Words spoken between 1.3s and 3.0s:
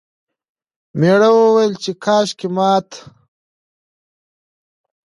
وویل چې کاشکې مات...